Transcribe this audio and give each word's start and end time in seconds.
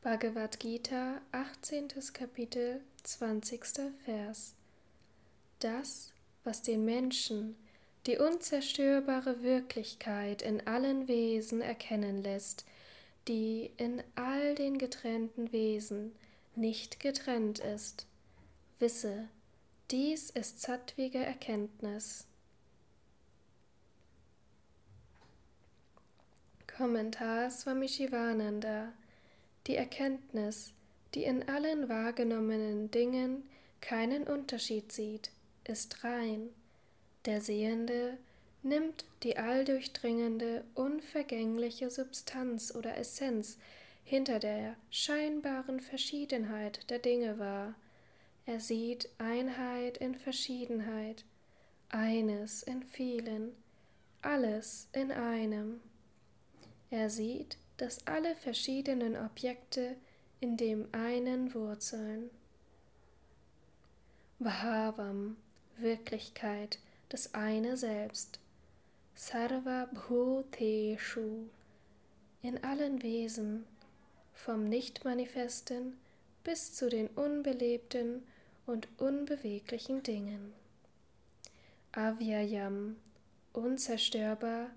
Bhagavad 0.00 0.60
Gita, 0.60 1.20
18. 1.32 1.88
Kapitel, 2.12 2.80
20. 3.02 3.64
Vers. 4.04 4.54
Das, 5.58 6.12
was 6.44 6.62
den 6.62 6.84
Menschen 6.84 7.56
die 8.06 8.16
unzerstörbare 8.16 9.42
Wirklichkeit 9.42 10.40
in 10.42 10.64
allen 10.68 11.08
Wesen 11.08 11.60
erkennen 11.60 12.22
lässt, 12.22 12.64
die 13.26 13.72
in 13.76 14.00
all 14.14 14.54
den 14.54 14.78
getrennten 14.78 15.50
Wesen 15.50 16.14
nicht 16.54 17.00
getrennt 17.00 17.58
ist. 17.58 18.06
Wisse, 18.78 19.28
dies 19.90 20.30
ist 20.30 20.62
sattwige 20.62 21.18
Erkenntnis. 21.18 22.28
Kommentar 26.68 27.50
Swami 27.50 27.88
Shivananda 27.88 28.92
Die 29.68 29.76
Erkenntnis, 29.76 30.72
die 31.14 31.24
in 31.24 31.46
allen 31.46 31.90
wahrgenommenen 31.90 32.90
Dingen 32.90 33.42
keinen 33.82 34.24
Unterschied 34.24 34.90
sieht, 34.92 35.30
ist 35.64 36.04
rein. 36.04 36.48
Der 37.26 37.42
Sehende 37.42 38.16
nimmt 38.62 39.04
die 39.22 39.36
alldurchdringende, 39.36 40.64
unvergängliche 40.74 41.90
Substanz 41.90 42.74
oder 42.74 42.96
Essenz 42.96 43.58
hinter 44.04 44.38
der 44.38 44.74
scheinbaren 44.90 45.80
Verschiedenheit 45.80 46.88
der 46.88 46.98
Dinge 46.98 47.38
wahr. 47.38 47.74
Er 48.46 48.60
sieht 48.60 49.10
Einheit 49.18 49.98
in 49.98 50.14
Verschiedenheit, 50.14 51.26
eines 51.90 52.62
in 52.62 52.82
vielen, 52.82 53.52
alles 54.22 54.88
in 54.92 55.12
einem. 55.12 55.80
Er 56.88 57.10
sieht, 57.10 57.58
dass 57.78 58.06
alle 58.06 58.34
verschiedenen 58.36 59.16
Objekte 59.16 59.96
in 60.40 60.56
dem 60.56 60.86
einen 60.92 61.54
wurzeln. 61.54 62.30
Bhavam, 64.38 65.36
Wirklichkeit, 65.78 66.78
das 67.08 67.34
eine 67.34 67.76
Selbst. 67.76 68.38
Sarva 69.14 69.88
Bhuteshu, 69.92 71.48
in 72.42 72.62
allen 72.62 73.02
Wesen, 73.02 73.64
vom 74.32 74.68
Nichtmanifesten 74.68 75.96
bis 76.44 76.74
zu 76.74 76.88
den 76.88 77.08
unbelebten 77.08 78.22
und 78.66 78.88
unbeweglichen 78.98 80.02
Dingen. 80.02 80.52
Avyayam, 81.92 82.96
unzerstörbar, 83.52 84.70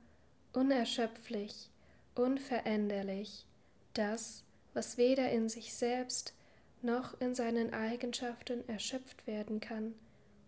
unerschöpflich, 0.53 1.70
unveränderlich, 2.15 3.45
das, 3.93 4.43
was 4.73 4.97
weder 4.97 5.29
in 5.29 5.49
sich 5.49 5.73
selbst 5.73 6.33
noch 6.81 7.19
in 7.19 7.35
seinen 7.35 7.73
Eigenschaften 7.73 8.67
erschöpft 8.67 9.27
werden 9.27 9.59
kann, 9.59 9.93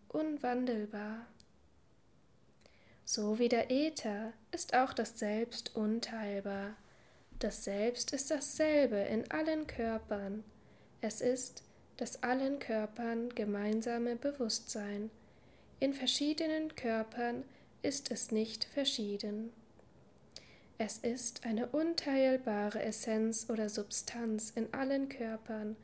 unwandelbar. 0.09 1.28
So 3.05 3.38
wie 3.38 3.50
der 3.50 3.70
Äther 3.70 4.33
ist 4.52 4.73
auch 4.73 4.94
das 4.94 5.20
Selbst 5.20 5.75
unteilbar. 5.75 6.75
Das 7.39 7.64
Selbst 7.64 8.14
ist 8.14 8.31
dasselbe 8.31 8.95
in 8.95 9.30
allen 9.30 9.67
Körpern. 9.67 10.44
Es 11.02 11.20
ist 11.20 11.64
das 11.98 12.23
allen 12.23 12.59
Körpern 12.59 13.30
gemeinsame 13.36 14.16
Bewusstsein. 14.16 15.11
In 15.80 15.94
verschiedenen 15.94 16.73
Körpern 16.75 17.44
ist 17.81 18.09
es 18.11 18.31
nicht 18.31 18.64
verschieden. 18.64 19.52
Es 20.80 20.98
ist 20.98 21.46
eine 21.46 21.68
unteilbare 21.68 22.82
Essenz 22.82 23.48
oder 23.50 23.70
Substanz 23.70 24.52
in 24.56 24.74
allen 24.74 25.08
Körpern, 25.08 25.76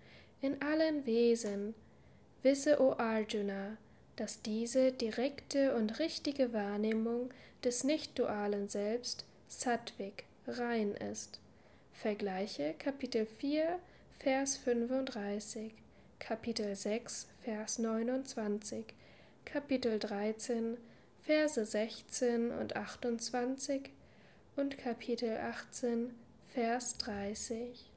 in 0.42 0.62
allen 0.62 1.06
Wesen. 1.06 1.76
Wisse, 2.42 2.82
o 2.82 2.98
Arjuna, 2.98 3.78
dass 4.16 4.42
diese 4.42 4.92
direkte 4.92 5.76
und 5.76 5.99
richtige 5.99 6.54
Wahrnehmung 6.54 7.30
des 7.64 7.83
nicht-dualen 7.83 8.67
Selbst 8.67 9.26
Sattwik, 9.48 10.23
rein 10.48 10.95
ist. 10.95 11.39
Vergleiche 11.94 12.73
Kapitel 12.80 13.26
4, 13.26 13.80
Vers 14.20 14.58
35, 14.58 15.73
Kapitel 16.17 16.76
6, 16.76 17.28
Vers 17.44 17.78
29, 17.78 18.86
Kapitel 19.45 19.99
13, 19.99 20.78
Verse 21.26 21.64
16 21.64 22.52
und 22.52 22.76
28 22.76 23.92
und 24.59 24.77
Kapitel 24.77 25.37
18, 25.37 26.14
Vers 26.47 26.97
30. 26.97 27.89